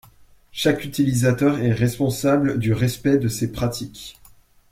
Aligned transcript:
Chaque 0.51 0.83
utilisateur 0.83 1.59
est 1.59 1.73
responsable 1.73 2.57
du 2.57 2.73
respect 2.73 3.19
de 3.19 3.27
ces 3.27 3.51
pratiques. 3.51 4.17